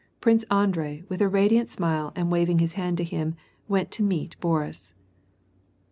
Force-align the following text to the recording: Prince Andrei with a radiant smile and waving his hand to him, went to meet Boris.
Prince 0.19 0.43
Andrei 0.49 1.03
with 1.09 1.21
a 1.21 1.29
radiant 1.29 1.69
smile 1.69 2.11
and 2.15 2.31
waving 2.31 2.57
his 2.57 2.73
hand 2.73 2.97
to 2.97 3.03
him, 3.03 3.35
went 3.67 3.91
to 3.91 4.01
meet 4.01 4.35
Boris. 4.39 4.95